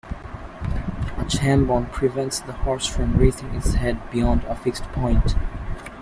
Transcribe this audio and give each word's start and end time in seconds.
A 1.19 1.25
chambon 1.29 1.85
prevents 1.91 2.39
the 2.39 2.53
horse 2.53 2.87
from 2.87 3.17
raising 3.17 3.53
its 3.53 3.75
head 3.75 3.99
beyond 4.09 4.43
a 4.45 4.55
fixed 4.55 4.85
point. 4.93 5.35